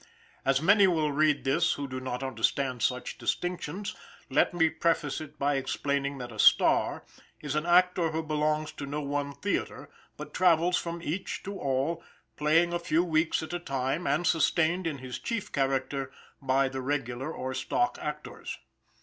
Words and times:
As 0.43 0.63
many 0.63 0.87
will 0.87 1.11
read 1.11 1.43
this 1.43 1.73
who 1.73 1.87
do 1.87 1.99
not 1.99 2.23
understand 2.23 2.81
such 2.81 3.19
distinctions, 3.19 3.95
let 4.31 4.51
me 4.51 4.67
preface 4.67 5.21
it 5.21 5.37
by 5.37 5.57
explaining 5.57 6.17
that 6.17 6.31
a 6.31 6.39
"star" 6.39 7.05
is 7.39 7.53
an 7.53 7.67
actor 7.67 8.09
who 8.09 8.23
belongs 8.23 8.71
to 8.71 8.87
no 8.87 8.99
one 9.01 9.31
theater, 9.31 9.91
but 10.17 10.33
travels 10.33 10.75
from 10.75 11.03
each 11.03 11.43
to 11.43 11.59
all, 11.59 12.03
playing 12.35 12.73
a 12.73 12.79
few 12.79 13.03
weeks 13.03 13.43
at 13.43 13.53
a 13.53 13.59
time, 13.59 14.07
and 14.07 14.25
sustained 14.25 14.87
in 14.87 14.97
his 14.97 15.19
chief 15.19 15.51
character 15.51 16.11
by 16.41 16.67
the 16.67 16.81
regular 16.81 17.31
or 17.31 17.53
stock 17.53 17.99
actors. 18.01 18.57